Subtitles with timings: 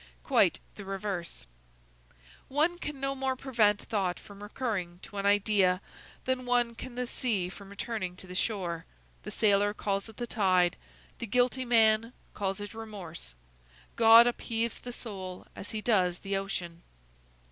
[0.23, 1.45] Quite the reverse.
[2.47, 5.79] One can no more prevent thought from recurring to an idea
[6.25, 8.87] than one can the sea from returning to the shore:
[9.21, 10.75] the sailor calls it the tide;
[11.19, 13.35] the guilty man calls it remorse;
[13.95, 16.81] God upheaves the soul as he does the ocean.